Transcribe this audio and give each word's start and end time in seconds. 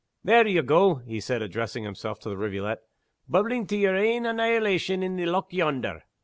"There 0.23 0.47
ye 0.47 0.59
go," 0.63 0.95
he 0.95 1.19
said, 1.19 1.43
addressing 1.43 1.83
himself 1.83 2.17
to 2.21 2.29
the 2.29 2.35
rivulet, 2.35 2.79
"bubblin' 3.29 3.67
to 3.67 3.77
yer 3.77 3.95
ain 3.95 4.25
annihilation 4.25 5.03
in 5.03 5.15
the 5.15 5.27
loch 5.27 5.53
yonder! 5.53 6.05